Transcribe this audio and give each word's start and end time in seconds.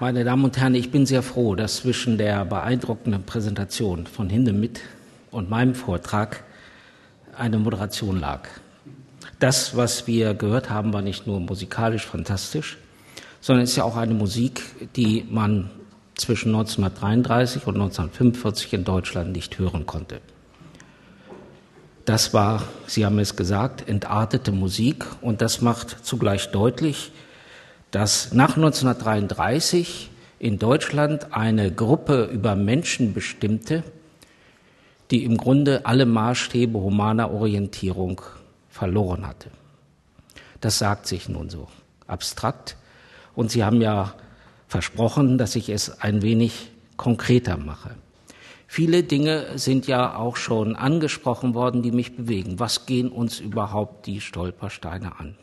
Meine 0.00 0.22
Damen 0.22 0.44
und 0.44 0.56
Herren, 0.56 0.76
ich 0.76 0.92
bin 0.92 1.06
sehr 1.06 1.24
froh, 1.24 1.56
dass 1.56 1.78
zwischen 1.78 2.18
der 2.18 2.44
beeindruckenden 2.44 3.24
Präsentation 3.24 4.06
von 4.06 4.30
Hindemith 4.30 4.80
und 5.32 5.50
meinem 5.50 5.74
Vortrag 5.74 6.44
eine 7.36 7.58
Moderation 7.58 8.20
lag. 8.20 8.46
Das, 9.40 9.76
was 9.76 10.06
wir 10.06 10.34
gehört 10.34 10.70
haben, 10.70 10.92
war 10.92 11.02
nicht 11.02 11.26
nur 11.26 11.40
musikalisch 11.40 12.06
fantastisch, 12.06 12.78
sondern 13.40 13.64
es 13.64 13.70
ist 13.70 13.76
ja 13.76 13.82
auch 13.82 13.96
eine 13.96 14.14
Musik, 14.14 14.62
die 14.94 15.26
man 15.28 15.68
zwischen 16.14 16.54
1933 16.54 17.66
und 17.66 17.74
1945 17.74 18.74
in 18.74 18.84
Deutschland 18.84 19.32
nicht 19.32 19.58
hören 19.58 19.84
konnte. 19.84 20.20
Das 22.04 22.32
war, 22.32 22.62
Sie 22.86 23.04
haben 23.04 23.18
es 23.18 23.34
gesagt, 23.34 23.88
entartete 23.88 24.52
Musik 24.52 25.04
und 25.22 25.42
das 25.42 25.60
macht 25.60 26.06
zugleich 26.06 26.52
deutlich, 26.52 27.10
dass 27.90 28.32
nach 28.32 28.56
1933 28.56 30.10
in 30.38 30.58
Deutschland 30.58 31.32
eine 31.32 31.72
Gruppe 31.72 32.24
über 32.24 32.54
Menschen 32.54 33.14
bestimmte, 33.14 33.82
die 35.10 35.24
im 35.24 35.36
Grunde 35.36 35.86
alle 35.86 36.06
Maßstäbe 36.06 36.78
humaner 36.78 37.30
Orientierung 37.30 38.20
verloren 38.68 39.26
hatte. 39.26 39.50
Das 40.60 40.78
sagt 40.78 41.06
sich 41.06 41.28
nun 41.28 41.48
so 41.50 41.68
abstrakt. 42.06 42.76
Und 43.34 43.50
Sie 43.50 43.64
haben 43.64 43.80
ja 43.80 44.14
versprochen, 44.66 45.38
dass 45.38 45.56
ich 45.56 45.68
es 45.70 46.00
ein 46.02 46.22
wenig 46.22 46.70
konkreter 46.96 47.56
mache. 47.56 47.90
Viele 48.66 49.02
Dinge 49.02 49.58
sind 49.58 49.86
ja 49.86 50.14
auch 50.16 50.36
schon 50.36 50.76
angesprochen 50.76 51.54
worden, 51.54 51.82
die 51.82 51.92
mich 51.92 52.16
bewegen. 52.16 52.58
Was 52.58 52.84
gehen 52.84 53.10
uns 53.10 53.40
überhaupt 53.40 54.06
die 54.06 54.20
Stolpersteine 54.20 55.18
an? 55.18 55.36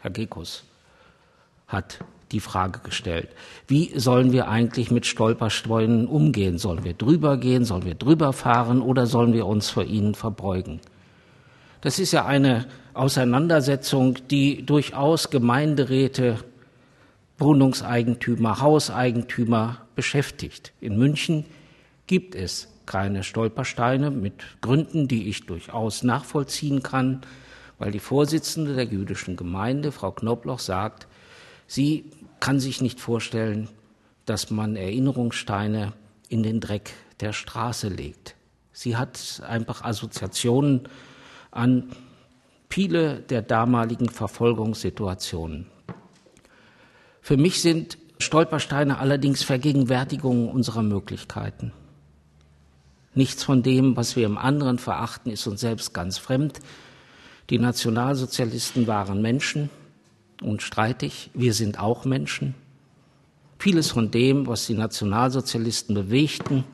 Herr 0.00 0.10
Gekus 0.10 0.64
hat 1.66 1.98
die 2.32 2.40
Frage 2.40 2.80
gestellt. 2.80 3.28
Wie 3.66 3.98
sollen 3.98 4.32
wir 4.32 4.48
eigentlich 4.48 4.90
mit 4.90 5.06
Stolpersteinen 5.06 6.06
umgehen? 6.06 6.58
Sollen 6.58 6.84
wir 6.84 6.94
drüber 6.94 7.36
gehen? 7.36 7.64
Sollen 7.64 7.84
wir 7.84 7.94
drüber 7.94 8.32
fahren? 8.32 8.82
Oder 8.82 9.06
sollen 9.06 9.32
wir 9.32 9.46
uns 9.46 9.70
vor 9.70 9.84
ihnen 9.84 10.14
verbeugen? 10.14 10.80
Das 11.80 11.98
ist 11.98 12.12
ja 12.12 12.24
eine 12.24 12.66
Auseinandersetzung, 12.94 14.18
die 14.30 14.64
durchaus 14.64 15.30
Gemeinderäte, 15.30 16.38
Wohnungseigentümer, 17.38 18.60
Hauseigentümer 18.60 19.78
beschäftigt. 19.94 20.72
In 20.80 20.98
München 20.98 21.44
gibt 22.06 22.34
es 22.34 22.68
keine 22.86 23.22
Stolpersteine 23.22 24.10
mit 24.10 24.34
Gründen, 24.60 25.08
die 25.08 25.28
ich 25.28 25.46
durchaus 25.46 26.02
nachvollziehen 26.02 26.82
kann, 26.82 27.22
weil 27.78 27.90
die 27.90 27.98
Vorsitzende 27.98 28.74
der 28.74 28.84
jüdischen 28.84 29.36
Gemeinde, 29.36 29.90
Frau 29.92 30.12
Knobloch, 30.12 30.58
sagt, 30.58 31.06
Sie 31.66 32.10
kann 32.40 32.60
sich 32.60 32.80
nicht 32.80 33.00
vorstellen, 33.00 33.68
dass 34.26 34.50
man 34.50 34.76
Erinnerungssteine 34.76 35.92
in 36.28 36.42
den 36.42 36.60
Dreck 36.60 36.92
der 37.20 37.32
Straße 37.32 37.88
legt. 37.88 38.34
Sie 38.72 38.96
hat 38.96 39.42
einfach 39.46 39.82
Assoziationen 39.82 40.88
an 41.50 41.92
viele 42.68 43.20
der 43.20 43.40
damaligen 43.42 44.08
Verfolgungssituationen. 44.08 45.66
Für 47.20 47.36
mich 47.36 47.62
sind 47.62 47.98
Stolpersteine 48.18 48.98
allerdings 48.98 49.44
Vergegenwärtigungen 49.44 50.48
unserer 50.48 50.82
Möglichkeiten. 50.82 51.72
Nichts 53.14 53.44
von 53.44 53.62
dem, 53.62 53.96
was 53.96 54.16
wir 54.16 54.26
im 54.26 54.36
anderen 54.36 54.78
verachten, 54.78 55.30
ist 55.30 55.46
uns 55.46 55.60
selbst 55.60 55.94
ganz 55.94 56.18
fremd. 56.18 56.58
Die 57.50 57.58
Nationalsozialisten 57.58 58.88
waren 58.88 59.22
Menschen, 59.22 59.70
unstreitig. 60.44 61.30
Wir 61.34 61.54
sind 61.54 61.78
auch 61.78 62.04
Menschen. 62.04 62.54
Vieles 63.58 63.90
von 63.90 64.10
dem, 64.10 64.46
was 64.46 64.66
die 64.66 64.74
Nationalsozialisten 64.74 65.94
bewegten, 65.94 66.64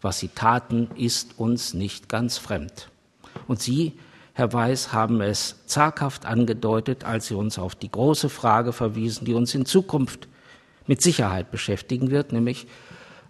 was 0.00 0.18
sie 0.18 0.28
taten, 0.28 0.88
ist 0.96 1.38
uns 1.38 1.74
nicht 1.74 2.08
ganz 2.08 2.38
fremd. 2.38 2.88
Und 3.46 3.60
Sie, 3.60 3.92
Herr 4.32 4.52
Weiß, 4.52 4.92
haben 4.92 5.20
es 5.20 5.56
zaghaft 5.66 6.26
angedeutet, 6.26 7.04
als 7.04 7.28
Sie 7.28 7.34
uns 7.34 7.58
auf 7.58 7.74
die 7.74 7.90
große 7.90 8.28
Frage 8.28 8.72
verwiesen, 8.72 9.24
die 9.24 9.34
uns 9.34 9.54
in 9.54 9.66
Zukunft 9.66 10.28
mit 10.86 11.02
Sicherheit 11.02 11.50
beschäftigen 11.50 12.10
wird, 12.10 12.32
nämlich 12.32 12.66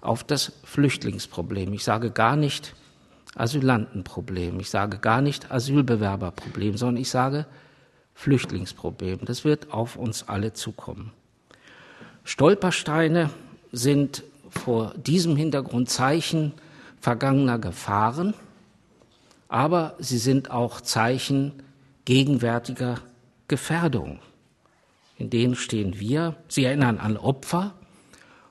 auf 0.00 0.24
das 0.24 0.52
Flüchtlingsproblem. 0.64 1.72
Ich 1.72 1.84
sage 1.84 2.10
gar 2.10 2.36
nicht 2.36 2.74
Asylantenproblem, 3.34 4.60
ich 4.60 4.70
sage 4.70 4.98
gar 4.98 5.20
nicht 5.20 5.50
Asylbewerberproblem, 5.50 6.76
sondern 6.76 7.00
ich 7.00 7.10
sage 7.10 7.46
Flüchtlingsproblem. 8.14 9.20
Das 9.24 9.44
wird 9.44 9.72
auf 9.72 9.96
uns 9.96 10.28
alle 10.28 10.52
zukommen. 10.52 11.12
Stolpersteine 12.24 13.30
sind 13.72 14.22
vor 14.48 14.94
diesem 14.94 15.36
Hintergrund 15.36 15.90
Zeichen 15.90 16.52
vergangener 17.00 17.58
Gefahren, 17.58 18.34
aber 19.48 19.94
sie 19.98 20.18
sind 20.18 20.50
auch 20.50 20.80
Zeichen 20.80 21.52
gegenwärtiger 22.04 23.00
Gefährdung. 23.48 24.20
In 25.18 25.30
denen 25.30 25.54
stehen 25.54 26.00
wir. 26.00 26.36
Sie 26.48 26.64
erinnern 26.64 26.98
an 26.98 27.16
Opfer 27.16 27.74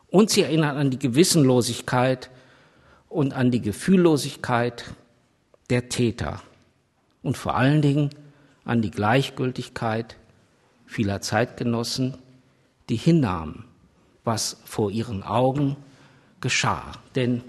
und 0.10 0.30
sie 0.30 0.44
erinnern 0.44 0.78
an 0.78 0.92
die 0.92 1.00
Gewissenlosigkeit 1.00 2.30
und 3.10 3.34
an 3.34 3.52
die 3.52 3.62
Gefühllosigkeit 3.62 4.86
der 5.70 5.90
Täter 5.90 6.42
und 7.22 7.38
vor 7.38 7.56
allen 7.56 7.82
Dingen 7.82 8.10
an 8.66 8.82
die 8.82 8.92
Gleichgültigkeit 8.92 10.18
vieler 10.86 11.22
Zeitgenossen, 11.22 12.18
die 12.90 12.96
hinnahmen, 12.96 13.66
was 14.24 14.62
vor 14.66 14.92
ihren 14.92 15.24
Augen 15.24 15.76
geschah. 16.42 16.92
Denn 17.16 17.44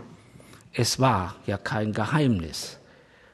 es 0.72 0.98
war 0.98 1.36
ja 1.46 1.58
kein 1.58 1.92
Geheimnis, 1.92 2.78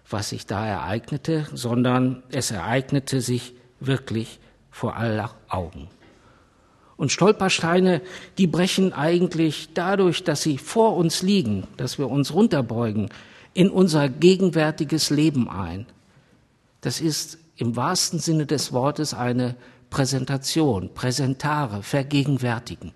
was 0.08 0.30
sich 0.30 0.46
da 0.46 0.66
ereignete, 0.66 1.46
sondern 1.54 2.22
es 2.30 2.50
ereignete 2.50 3.20
sich 3.20 3.54
wirklich 3.78 4.40
vor 4.70 4.96
aller 4.96 5.34
Augen. 5.48 5.88
Und 6.96 7.10
Stolpersteine, 7.10 8.02
die 8.36 8.46
brechen 8.46 8.92
eigentlich 8.92 9.70
dadurch, 9.72 10.22
dass 10.22 10.42
sie 10.42 10.58
vor 10.58 10.96
uns 10.96 11.22
liegen, 11.22 11.66
dass 11.78 11.98
wir 11.98 12.10
uns 12.10 12.34
runterbeugen, 12.34 13.08
in 13.54 13.70
unser 13.70 14.08
gegenwärtiges 14.08 15.08
Leben 15.10 15.48
ein. 15.48 15.86
Das 16.82 17.00
ist 17.00 17.38
im 17.60 17.76
wahrsten 17.76 18.18
Sinne 18.18 18.46
des 18.46 18.72
Wortes 18.72 19.12
eine 19.12 19.54
Präsentation, 19.90 20.94
Präsentare, 20.94 21.82
vergegenwärtigen. 21.82 22.92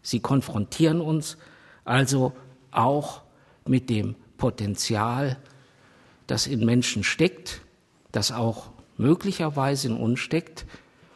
Sie 0.00 0.20
konfrontieren 0.20 1.00
uns 1.00 1.36
also 1.84 2.32
auch 2.70 3.22
mit 3.66 3.90
dem 3.90 4.14
Potenzial, 4.38 5.38
das 6.28 6.46
in 6.46 6.64
Menschen 6.64 7.02
steckt, 7.02 7.62
das 8.12 8.30
auch 8.30 8.70
möglicherweise 8.96 9.88
in 9.88 9.96
uns 9.96 10.20
steckt 10.20 10.66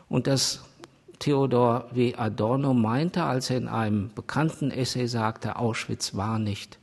und 0.09 0.27
das 0.27 0.65
Theodor 1.21 1.89
W. 1.93 2.17
Adorno 2.17 2.75
meinte, 2.75 3.23
als 3.23 3.51
er 3.51 3.59
in 3.59 3.69
einem 3.69 4.11
bekannten 4.13 4.73
Essay 4.73 5.07
sagte, 5.07 5.57
Auschwitz 5.57 6.17
war 6.17 6.41
nicht, 6.41 6.81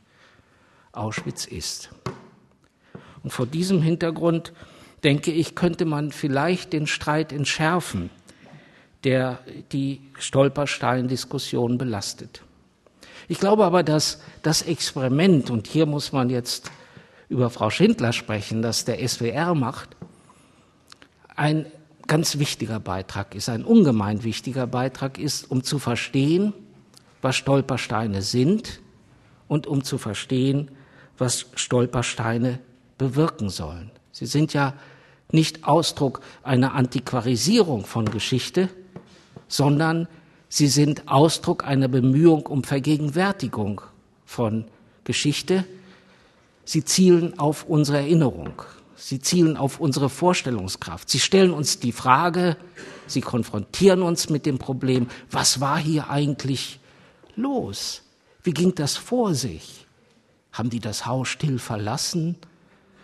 Auschwitz 0.92 1.44
ist. 1.44 1.90
Und 3.22 3.30
vor 3.30 3.46
diesem 3.46 3.82
Hintergrund 3.82 4.54
denke 5.04 5.32
ich, 5.32 5.54
könnte 5.54 5.84
man 5.84 6.12
vielleicht 6.12 6.72
den 6.72 6.86
Streit 6.86 7.32
entschärfen, 7.32 8.10
der 9.04 9.40
die 9.72 10.00
Stolperstein-Diskussion 10.18 11.78
belastet. 11.78 12.42
Ich 13.28 13.38
glaube 13.38 13.64
aber, 13.64 13.82
dass 13.82 14.20
das 14.42 14.62
Experiment, 14.62 15.50
und 15.50 15.66
hier 15.66 15.86
muss 15.86 16.12
man 16.12 16.30
jetzt 16.30 16.70
über 17.28 17.50
Frau 17.50 17.70
Schindler 17.70 18.12
sprechen, 18.12 18.62
das 18.62 18.84
der 18.84 19.06
SWR 19.06 19.54
macht, 19.54 19.96
ein 21.34 21.66
ganz 22.06 22.38
wichtiger 22.38 22.78
Beitrag 22.78 23.34
ist, 23.34 23.48
ein 23.48 23.64
ungemein 23.64 24.22
wichtiger 24.22 24.66
Beitrag 24.66 25.18
ist, 25.18 25.50
um 25.50 25.62
zu 25.62 25.78
verstehen, 25.78 26.52
was 27.22 27.36
Stolpersteine 27.36 28.22
sind 28.22 28.80
und 29.48 29.66
um 29.66 29.82
zu 29.82 29.98
verstehen, 29.98 30.70
was 31.16 31.46
Stolpersteine 31.54 32.58
bewirken 32.98 33.48
sollen. 33.48 33.90
Sie 34.10 34.26
sind 34.26 34.52
ja 34.52 34.74
nicht 35.30 35.64
Ausdruck 35.64 36.20
einer 36.42 36.74
Antiquarisierung 36.74 37.84
von 37.84 38.06
Geschichte, 38.06 38.68
sondern 39.48 40.08
sie 40.48 40.68
sind 40.68 41.08
Ausdruck 41.08 41.64
einer 41.64 41.88
Bemühung 41.88 42.46
um 42.46 42.64
Vergegenwärtigung 42.64 43.80
von 44.24 44.64
Geschichte. 45.04 45.64
Sie 46.64 46.84
zielen 46.84 47.38
auf 47.38 47.64
unsere 47.64 47.98
Erinnerung. 47.98 48.62
Sie 48.96 49.20
zielen 49.20 49.56
auf 49.56 49.80
unsere 49.80 50.08
Vorstellungskraft. 50.08 51.10
Sie 51.10 51.18
stellen 51.18 51.52
uns 51.52 51.80
die 51.80 51.90
Frage, 51.90 52.56
sie 53.08 53.20
konfrontieren 53.20 54.02
uns 54.02 54.30
mit 54.30 54.46
dem 54.46 54.58
Problem, 54.58 55.08
was 55.30 55.60
war 55.60 55.78
hier 55.78 56.08
eigentlich 56.08 56.78
los? 57.34 58.02
Wie 58.44 58.52
ging 58.52 58.74
das 58.74 58.96
vor 58.96 59.34
sich? 59.34 59.86
Haben 60.52 60.70
die 60.70 60.80
das 60.80 61.04
Haus 61.04 61.28
still 61.28 61.58
verlassen? 61.58 62.36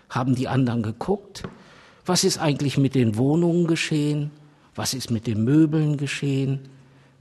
Haben 0.08 0.34
die 0.34 0.48
anderen 0.48 0.82
geguckt? 0.82 1.42
Was 2.08 2.24
ist 2.24 2.38
eigentlich 2.38 2.78
mit 2.78 2.94
den 2.94 3.18
Wohnungen 3.18 3.66
geschehen? 3.66 4.30
Was 4.74 4.94
ist 4.94 5.10
mit 5.10 5.26
den 5.26 5.44
Möbeln 5.44 5.98
geschehen? 5.98 6.60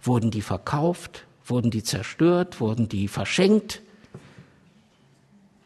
Wurden 0.02 0.32
die 0.32 0.42
verkauft? 0.42 1.26
Wurden 1.44 1.72
die 1.72 1.84
zerstört? 1.84 2.62
Wurden 2.62 2.88
die 2.88 3.10
verschenkt? 3.10 3.82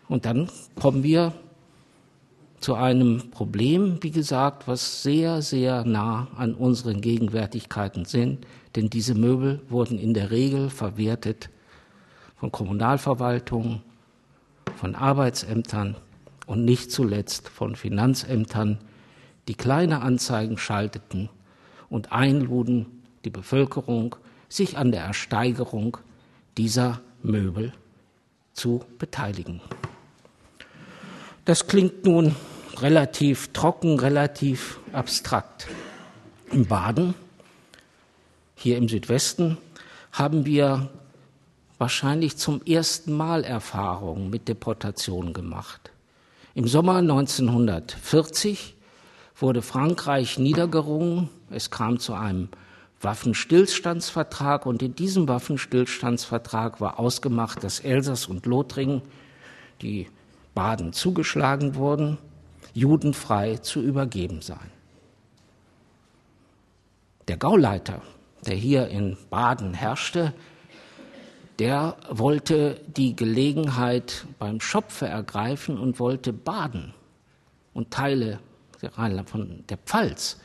Und 0.08 0.26
dann 0.26 0.50
kommen 0.74 1.04
wir 1.04 1.36
zu 2.62 2.74
einem 2.74 3.30
Problem, 3.30 4.00
wie 4.02 4.10
gesagt, 4.10 4.68
was 4.68 5.04
sehr, 5.04 5.44
sehr 5.44 5.86
nah 5.86 6.28
an 6.36 6.56
unseren 6.56 7.00
Gegenwärtigkeiten 7.00 8.06
sind, 8.06 8.48
denn 8.76 8.90
diese 8.90 9.14
Möbel 9.14 9.62
wurden 9.70 10.00
in 10.00 10.16
der 10.16 10.32
Regel 10.32 10.72
verwertet 10.72 11.52
von 12.38 12.52
Kommunalverwaltungen, 12.52 13.84
von 14.78 14.96
Arbeitsämtern 14.96 15.96
und 16.48 16.66
nicht 16.66 16.92
zuletzt 16.92 17.50
von 17.50 17.76
Finanzämtern, 17.76 18.80
die 19.48 19.56
kleine 19.56 20.02
Anzeigen 20.02 20.58
schalteten 20.58 21.30
und 21.90 22.12
einluden 22.12 23.04
die 23.26 23.30
Bevölkerung, 23.30 24.16
sich 24.50 24.78
an 24.78 24.92
der 24.92 25.04
Ersteigerung 25.04 25.98
dieser 26.58 27.02
Möbel 27.24 27.74
zu 28.54 28.84
beteiligen. 29.00 29.62
Das 31.46 31.68
klingt 31.68 32.06
nun 32.06 32.36
relativ 32.78 33.52
trocken, 33.54 34.00
relativ 34.00 34.80
abstrakt. 34.94 35.68
Im 36.52 36.66
Baden, 36.66 37.14
hier 38.56 38.78
im 38.78 38.90
Südwesten, 38.90 39.58
haben 40.12 40.46
wir 40.46 40.90
wahrscheinlich 41.78 42.38
zum 42.38 42.62
ersten 42.64 43.14
Mal 43.14 43.44
Erfahrungen 43.44 44.30
mit 44.30 44.48
Deportation 44.48 45.34
gemacht. 45.34 45.92
Im 46.54 46.68
Sommer 46.68 46.98
1940 46.98 48.76
wurde 49.42 49.62
Frankreich 49.62 50.38
niedergerungen. 50.38 51.30
Es 51.50 51.70
kam 51.70 52.00
zu 52.00 52.14
einem 52.14 52.50
Waffenstillstandsvertrag 53.02 54.66
und 54.66 54.82
in 54.84 54.96
diesem 54.96 55.28
Waffenstillstandsvertrag 55.28 56.80
war 56.80 57.00
ausgemacht, 57.00 57.64
dass 57.64 57.80
Elsass 57.80 58.28
und 58.28 58.46
Lothringen, 58.46 59.02
die 59.82 60.08
Baden 60.54 60.94
zugeschlagen 60.94 61.76
wurden, 61.76 62.20
judenfrei 62.74 63.58
zu 63.58 63.82
übergeben 63.82 64.42
seien. 64.42 64.72
Der 67.28 67.38
Gauleiter, 67.38 68.02
der 68.46 68.56
hier 68.56 68.88
in 68.90 69.18
Baden 69.30 69.74
herrschte, 69.74 70.34
der 71.60 71.96
wollte 72.10 72.82
die 72.96 73.16
Gelegenheit 73.16 74.26
beim 74.40 74.60
Schopfe 74.60 75.08
ergreifen 75.08 75.78
und 75.78 76.00
wollte 76.00 76.34
Baden 76.34 76.94
und 77.74 77.92
Teile 77.92 78.40
von 79.26 79.64
der 79.70 79.78
Pfalz 79.78 80.40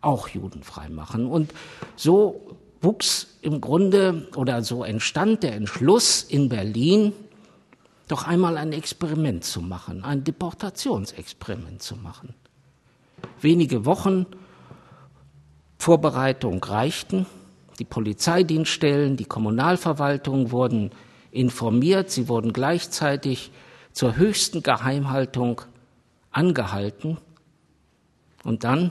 auch 0.00 0.28
judenfrei 0.28 0.88
machen. 0.88 1.26
Und 1.26 1.52
so 1.96 2.56
wuchs 2.80 3.38
im 3.42 3.60
Grunde 3.60 4.28
oder 4.36 4.62
so 4.62 4.84
entstand 4.84 5.42
der 5.42 5.54
Entschluss 5.54 6.22
in 6.22 6.48
Berlin, 6.48 7.12
doch 8.08 8.26
einmal 8.26 8.56
ein 8.56 8.72
Experiment 8.72 9.44
zu 9.44 9.60
machen, 9.60 10.04
ein 10.04 10.24
Deportationsexperiment 10.24 11.82
zu 11.82 11.96
machen. 11.96 12.34
Wenige 13.40 13.84
Wochen 13.84 14.26
Vorbereitung 15.78 16.62
reichten. 16.62 17.26
Die 17.78 17.84
Polizeidienststellen, 17.84 19.16
die 19.16 19.24
Kommunalverwaltung 19.24 20.50
wurden 20.50 20.90
informiert. 21.30 22.10
Sie 22.10 22.28
wurden 22.28 22.52
gleichzeitig 22.52 23.50
zur 23.92 24.16
höchsten 24.16 24.62
Geheimhaltung 24.62 25.62
angehalten. 26.30 27.18
Und 28.44 28.64
dann, 28.64 28.90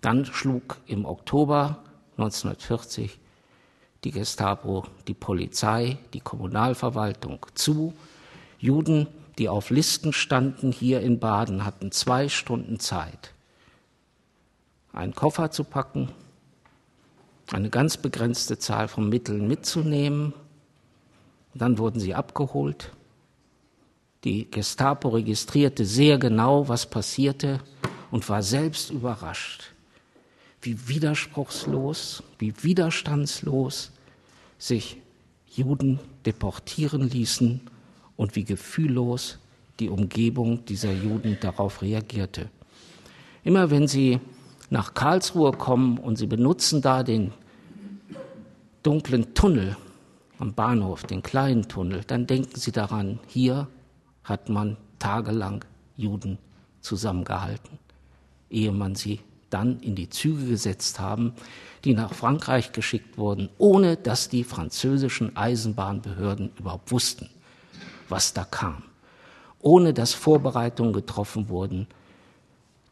dann 0.00 0.24
schlug 0.24 0.78
im 0.86 1.04
Oktober 1.04 1.78
1940 2.16 3.18
die 4.04 4.10
Gestapo, 4.10 4.84
die 5.08 5.14
Polizei, 5.14 5.98
die 6.12 6.20
Kommunalverwaltung 6.20 7.46
zu. 7.54 7.94
Juden, 8.58 9.06
die 9.38 9.48
auf 9.48 9.70
Listen 9.70 10.12
standen 10.12 10.72
hier 10.72 11.00
in 11.00 11.18
Baden, 11.18 11.64
hatten 11.64 11.90
zwei 11.90 12.28
Stunden 12.28 12.78
Zeit, 12.78 13.32
einen 14.92 15.14
Koffer 15.14 15.50
zu 15.50 15.64
packen, 15.64 16.10
eine 17.52 17.70
ganz 17.70 17.96
begrenzte 17.96 18.58
Zahl 18.58 18.88
von 18.88 19.08
Mitteln 19.08 19.48
mitzunehmen. 19.48 20.32
Dann 21.54 21.78
wurden 21.78 22.00
sie 22.00 22.14
abgeholt. 22.14 22.92
Die 24.24 24.50
Gestapo 24.50 25.10
registrierte 25.10 25.84
sehr 25.84 26.18
genau, 26.18 26.68
was 26.68 26.86
passierte 26.86 27.60
und 28.14 28.28
war 28.28 28.44
selbst 28.44 28.92
überrascht, 28.92 29.72
wie 30.62 30.86
widerspruchslos, 30.86 32.22
wie 32.38 32.54
widerstandslos 32.62 33.90
sich 34.56 34.98
Juden 35.48 35.98
deportieren 36.24 37.10
ließen 37.10 37.60
und 38.16 38.36
wie 38.36 38.44
gefühllos 38.44 39.40
die 39.80 39.88
Umgebung 39.88 40.64
dieser 40.64 40.92
Juden 40.92 41.38
darauf 41.40 41.82
reagierte. 41.82 42.50
Immer 43.42 43.70
wenn 43.70 43.88
sie 43.88 44.20
nach 44.70 44.94
Karlsruhe 44.94 45.50
kommen 45.50 45.98
und 45.98 46.14
sie 46.14 46.28
benutzen 46.28 46.82
da 46.82 47.02
den 47.02 47.32
dunklen 48.84 49.34
Tunnel 49.34 49.76
am 50.38 50.54
Bahnhof, 50.54 51.02
den 51.02 51.20
kleinen 51.20 51.66
Tunnel, 51.66 52.02
dann 52.06 52.28
denken 52.28 52.60
sie 52.60 52.70
daran, 52.70 53.18
hier 53.26 53.66
hat 54.22 54.50
man 54.50 54.76
tagelang 55.00 55.64
Juden 55.96 56.38
zusammengehalten 56.80 57.83
ehe 58.54 58.72
man 58.72 58.94
sie 58.94 59.20
dann 59.50 59.80
in 59.80 59.94
die 59.94 60.08
Züge 60.08 60.46
gesetzt 60.46 60.98
haben, 60.98 61.32
die 61.84 61.94
nach 61.94 62.14
Frankreich 62.14 62.72
geschickt 62.72 63.18
wurden, 63.18 63.48
ohne 63.58 63.96
dass 63.96 64.28
die 64.28 64.44
französischen 64.44 65.36
Eisenbahnbehörden 65.36 66.50
überhaupt 66.58 66.90
wussten, 66.90 67.28
was 68.08 68.32
da 68.32 68.44
kam, 68.44 68.82
ohne 69.60 69.92
dass 69.92 70.14
Vorbereitungen 70.14 70.92
getroffen 70.92 71.48
wurden, 71.48 71.86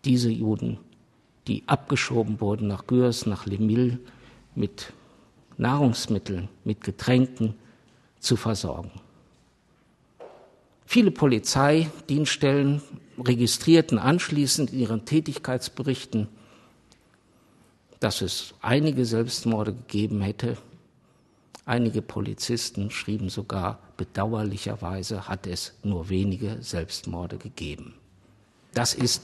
diese 0.04 0.30
Juden, 0.30 0.78
die 1.46 1.62
abgeschoben 1.66 2.40
wurden 2.40 2.68
nach 2.68 2.86
Gürs, 2.86 3.26
nach 3.26 3.46
Lemille, 3.46 3.98
mit 4.54 4.92
Nahrungsmitteln, 5.56 6.48
mit 6.64 6.82
Getränken 6.82 7.54
zu 8.20 8.36
versorgen. 8.36 8.90
Viele 10.86 11.10
Polizeidienststellen 11.10 12.82
registrierten 13.26 13.98
anschließend 13.98 14.72
in 14.72 14.80
ihren 14.80 15.04
Tätigkeitsberichten, 15.04 16.28
dass 18.00 18.20
es 18.20 18.54
einige 18.60 19.04
Selbstmorde 19.04 19.72
gegeben 19.72 20.20
hätte. 20.20 20.56
Einige 21.64 22.02
Polizisten 22.02 22.90
schrieben 22.90 23.28
sogar, 23.28 23.78
bedauerlicherweise 23.96 25.28
hat 25.28 25.46
es 25.46 25.74
nur 25.84 26.08
wenige 26.08 26.58
Selbstmorde 26.60 27.36
gegeben. 27.38 27.94
Das 28.74 28.94
ist 28.94 29.22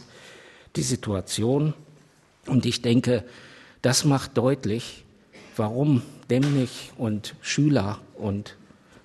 die 0.76 0.82
Situation 0.82 1.75
und 2.46 2.64
ich 2.66 2.82
denke, 2.82 3.25
das 3.82 4.04
macht 4.04 4.37
deutlich, 4.38 5.04
warum 5.56 6.02
Demnig 6.30 6.92
und 6.96 7.34
Schüler 7.40 7.99
und 8.14 8.56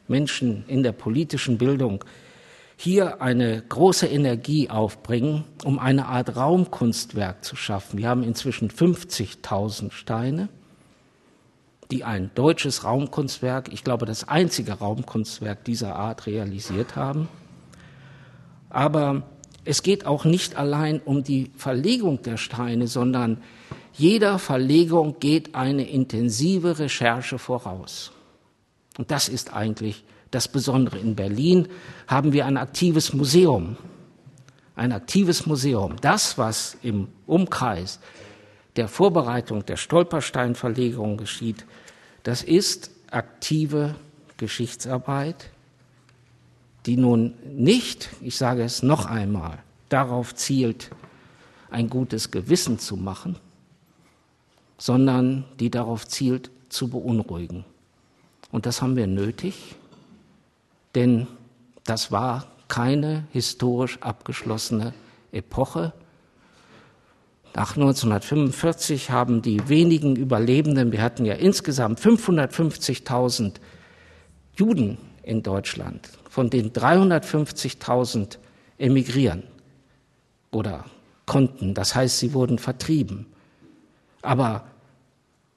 Menschen 0.07 0.65
in 0.67 0.83
der 0.83 0.91
politischen 0.91 1.57
Bildung 1.57 2.03
hier 2.83 3.21
eine 3.21 3.61
große 3.61 4.07
Energie 4.07 4.69
aufbringen, 4.69 5.45
um 5.63 5.79
eine 5.79 6.07
Art 6.07 6.35
Raumkunstwerk 6.35 7.45
zu 7.45 7.55
schaffen. 7.55 7.97
Wir 7.97 8.09
haben 8.09 8.23
inzwischen 8.23 8.69
50.000 8.69 9.93
Steine, 9.93 10.49
die 11.91 12.03
ein 12.03 12.31
deutsches 12.35 12.83
Raumkunstwerk, 12.83 13.71
ich 13.71 13.85
glaube 13.85 14.05
das 14.05 14.27
einzige 14.27 14.73
Raumkunstwerk 14.73 15.63
dieser 15.63 15.95
Art 15.95 16.27
realisiert 16.27 16.97
haben. 16.97 17.29
Aber 18.69 19.23
es 19.63 19.81
geht 19.81 20.05
auch 20.05 20.25
nicht 20.25 20.57
allein 20.57 20.99
um 20.99 21.23
die 21.23 21.51
Verlegung 21.55 22.21
der 22.23 22.35
Steine, 22.35 22.87
sondern 22.87 23.41
jeder 23.93 24.39
Verlegung 24.39 25.21
geht 25.21 25.55
eine 25.55 25.89
intensive 25.89 26.79
Recherche 26.79 27.39
voraus. 27.39 28.11
Und 28.97 29.09
das 29.09 29.29
ist 29.29 29.53
eigentlich 29.53 30.03
das 30.33 30.47
Besondere. 30.47 30.97
In 30.97 31.15
Berlin 31.15 31.67
haben 32.07 32.33
wir 32.33 32.45
ein 32.45 32.57
aktives 32.57 33.13
Museum. 33.13 33.77
Ein 34.75 34.91
aktives 34.91 35.45
Museum. 35.45 35.95
Das, 36.01 36.37
was 36.37 36.77
im 36.81 37.07
Umkreis 37.27 37.99
der 38.75 38.87
Vorbereitung 38.87 39.65
der 39.65 39.77
Stolpersteinverlegung 39.77 41.17
geschieht, 41.17 41.65
das 42.23 42.41
ist 42.41 42.89
aktive 43.11 43.95
Geschichtsarbeit, 44.37 45.51
die 46.85 46.97
nun 46.97 47.35
nicht, 47.45 48.09
ich 48.21 48.35
sage 48.35 48.63
es 48.63 48.81
noch 48.81 49.05
einmal, 49.05 49.59
darauf 49.89 50.33
zielt, 50.33 50.89
ein 51.69 51.89
gutes 51.89 52.31
Gewissen 52.31 52.79
zu 52.79 52.97
machen, 52.97 53.37
sondern 54.77 55.45
die 55.59 55.69
darauf 55.69 56.07
zielt, 56.07 56.49
zu 56.69 56.87
beunruhigen. 56.87 57.63
Und 58.51 58.65
das 58.65 58.81
haben 58.81 58.95
wir 58.95 59.07
nötig, 59.07 59.75
denn 60.95 61.27
das 61.83 62.11
war 62.11 62.47
keine 62.67 63.25
historisch 63.31 63.97
abgeschlossene 64.01 64.93
Epoche. 65.31 65.93
Nach 67.55 67.75
1945 67.75 69.11
haben 69.11 69.41
die 69.41 69.69
wenigen 69.69 70.15
Überlebenden, 70.15 70.91
wir 70.91 71.01
hatten 71.01 71.25
ja 71.25 71.35
insgesamt 71.35 71.99
550.000 71.99 73.53
Juden 74.55 74.97
in 75.21 75.43
Deutschland, 75.43 76.09
von 76.29 76.49
denen 76.49 76.71
350.000 76.71 78.37
emigrieren 78.77 79.43
oder 80.51 80.85
konnten. 81.25 81.73
Das 81.73 81.95
heißt, 81.95 82.19
sie 82.19 82.33
wurden 82.33 82.57
vertrieben. 82.57 83.27
Aber 84.21 84.65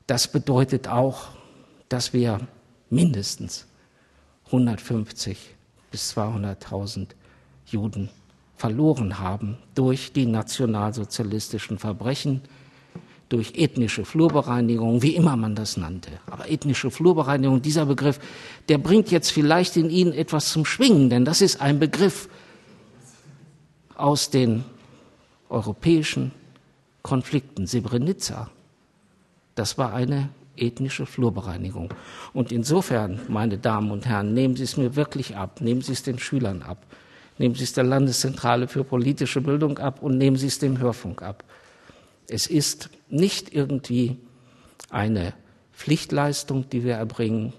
das 0.07 0.28
bedeutet 0.28 0.88
auch, 0.88 1.28
dass 1.88 2.12
wir 2.12 2.40
mindestens 2.90 3.65
150 4.46 5.38
bis 5.90 6.16
200.000 6.16 7.08
Juden 7.66 8.08
verloren 8.56 9.18
haben 9.18 9.58
durch 9.74 10.12
die 10.12 10.26
nationalsozialistischen 10.26 11.78
Verbrechen, 11.78 12.40
durch 13.28 13.54
ethnische 13.56 14.04
Flurbereinigung, 14.04 15.02
wie 15.02 15.16
immer 15.16 15.36
man 15.36 15.54
das 15.54 15.76
nannte. 15.76 16.10
Aber 16.26 16.48
ethnische 16.48 16.90
Flurbereinigung, 16.90 17.60
dieser 17.60 17.86
Begriff, 17.86 18.20
der 18.68 18.78
bringt 18.78 19.10
jetzt 19.10 19.30
vielleicht 19.32 19.76
in 19.76 19.90
Ihnen 19.90 20.12
etwas 20.12 20.52
zum 20.52 20.64
Schwingen, 20.64 21.10
denn 21.10 21.24
das 21.24 21.40
ist 21.40 21.60
ein 21.60 21.78
Begriff 21.78 22.28
aus 23.96 24.30
den 24.30 24.64
europäischen 25.48 26.30
Konflikten. 27.02 27.66
Srebrenica, 27.66 28.50
das 29.54 29.76
war 29.76 29.92
eine 29.92 30.28
ethnische 30.58 31.06
Flurbereinigung. 31.06 31.92
Und 32.32 32.52
insofern, 32.52 33.20
meine 33.28 33.58
Damen 33.58 33.90
und 33.90 34.06
Herren, 34.06 34.34
nehmen 34.34 34.56
Sie 34.56 34.64
es 34.64 34.76
mir 34.76 34.96
wirklich 34.96 35.36
ab, 35.36 35.60
nehmen 35.60 35.82
Sie 35.82 35.92
es 35.92 36.02
den 36.02 36.18
Schülern 36.18 36.62
ab. 36.62 36.86
Nehmen 37.38 37.54
Sie 37.54 37.64
es 37.64 37.75
der 37.75 37.84
Landeszentrale 37.84 38.66
für 38.66 38.84
politische 38.84 39.40
Bildung 39.40 39.78
ab 39.78 40.02
und 40.02 40.16
nehmen 40.16 40.36
Sie 40.36 40.46
es 40.46 40.58
dem 40.58 40.78
Hörfunk 40.78 41.22
ab. 41.22 41.44
Es 42.28 42.46
ist 42.46 42.90
nicht 43.08 43.54
irgendwie 43.54 44.16
eine 44.90 45.34
Pflichtleistung, 45.72 46.68
die 46.70 46.82
wir 46.82 46.94
erbringen, 46.94 47.52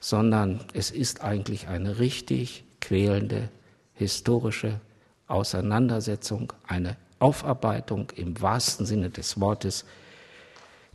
sondern 0.00 0.60
es 0.72 0.90
ist 0.90 1.24
eigentlich 1.24 1.66
eine 1.66 1.98
richtig 1.98 2.64
quälende 2.80 3.48
historische 3.94 4.80
Auseinandersetzung, 5.26 6.52
eine 6.66 6.96
Aufarbeitung 7.18 8.12
im 8.14 8.40
wahrsten 8.40 8.86
Sinne 8.86 9.10
des 9.10 9.40
Wortes, 9.40 9.84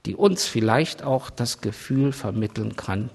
die 0.05 0.15
uns 0.15 0.45
vielleicht 0.45 1.03
auch 1.03 1.29
das 1.29 1.61
Gefühl 1.61 2.11
vermitteln 2.11 2.75
kann, 2.75 3.09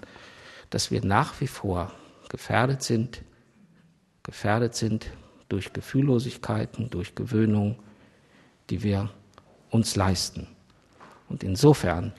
dass 0.71 0.91
wir 0.91 1.05
nach 1.05 1.41
wie 1.41 1.47
vor 1.47 1.93
gefährdet 2.29 2.83
sind, 2.83 3.23
gefährdet 4.23 4.75
sind 4.75 5.11
durch 5.49 5.73
Gefühllosigkeiten, 5.73 6.91
durch 6.91 7.15
Gewöhnung, 7.15 7.77
die 8.71 8.83
wir 8.83 9.11
uns 9.71 9.97
leisten. 9.97 10.49
Und 11.29 11.45
insofern, 11.45 12.13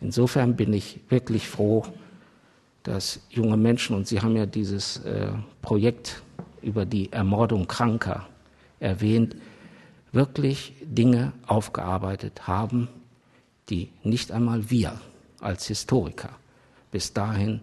insofern 0.00 0.56
bin 0.56 0.72
ich 0.72 1.00
wirklich 1.08 1.48
froh, 1.48 1.84
dass 2.82 3.20
junge 3.30 3.56
Menschen, 3.56 3.94
und 3.94 4.08
Sie 4.08 4.20
haben 4.20 4.36
ja 4.36 4.46
dieses 4.46 4.98
äh, 4.98 5.30
Projekt 5.60 6.22
über 6.62 6.84
die 6.84 7.12
Ermordung 7.12 7.68
Kranker 7.68 8.26
erwähnt, 8.80 9.36
wirklich 10.10 10.74
Dinge 10.82 11.32
aufgearbeitet 11.46 12.46
haben, 12.46 12.88
die 13.68 13.90
nicht 14.02 14.32
einmal 14.32 14.70
wir 14.70 15.00
als 15.40 15.66
Historiker 15.66 16.30
bis 16.90 17.12
dahin 17.12 17.60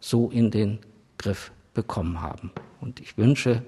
so 0.00 0.30
in 0.30 0.50
den 0.50 0.78
Griff 1.16 1.50
bekommen 1.74 2.20
haben. 2.20 2.50
Und 2.80 3.00
ich 3.00 3.16
wünsche, 3.16 3.62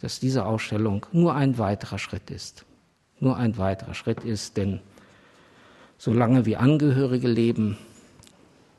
dass 0.00 0.20
diese 0.20 0.46
Ausstellung 0.46 1.06
nur 1.12 1.34
ein 1.34 1.58
weiterer 1.58 1.98
Schritt 1.98 2.30
ist. 2.30 2.64
Nur 3.20 3.36
ein 3.36 3.58
weiterer 3.58 3.94
Schritt 3.94 4.24
ist, 4.24 4.56
denn 4.56 4.80
solange 5.98 6.46
wie 6.46 6.56
Angehörige 6.56 7.28
leben, 7.28 7.76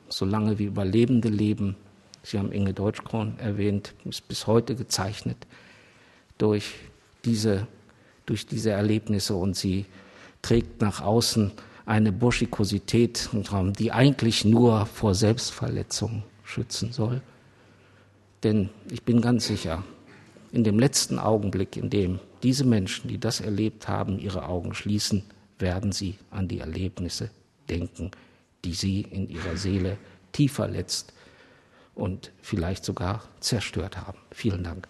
solange 0.07 0.57
wie 0.57 0.65
Überlebende 0.65 1.29
leben, 1.29 1.75
Sie 2.23 2.37
haben 2.37 2.51
Inge 2.51 2.73
Deutschkron 2.73 3.39
erwähnt, 3.39 3.93
ist 4.05 4.27
bis 4.27 4.45
heute 4.45 4.75
gezeichnet 4.75 5.37
durch 6.37 6.75
diese, 7.25 7.67
durch 8.25 8.45
diese 8.45 8.71
Erlebnisse 8.71 9.35
und 9.35 9.55
sie 9.55 9.85
trägt 10.41 10.81
nach 10.81 11.01
außen 11.01 11.51
eine 11.89 12.11
Burschikosität, 12.11 13.29
die 13.79 13.91
eigentlich 13.91 14.45
nur 14.45 14.85
vor 14.85 15.15
Selbstverletzung 15.15 16.21
schützen 16.43 16.91
soll. 16.91 17.21
Denn 18.43 18.69
ich 18.91 19.01
bin 19.01 19.21
ganz 19.21 19.47
sicher, 19.47 19.83
in 20.51 20.63
dem 20.63 20.77
letzten 20.77 21.17
Augenblick, 21.17 21.77
in 21.77 21.89
dem 21.89 22.19
diese 22.43 22.63
Menschen, 22.63 23.07
die 23.07 23.19
das 23.19 23.41
erlebt 23.41 23.87
haben, 23.87 24.19
ihre 24.19 24.45
Augen 24.45 24.75
schließen, 24.75 25.23
werden 25.57 25.91
sie 25.91 26.15
an 26.29 26.47
die 26.47 26.59
Erlebnisse 26.59 27.31
denken, 27.69 28.11
die 28.63 28.73
sie 28.73 29.01
in 29.01 29.27
ihrer 29.27 29.57
Seele 29.57 29.97
tief 30.31 30.53
verletzt 30.53 31.11
und 31.95 32.31
vielleicht 32.43 32.85
sogar 32.85 33.23
zerstört 33.39 33.97
haben. 33.97 34.19
Vielen 34.31 34.63
Dank. 34.63 34.87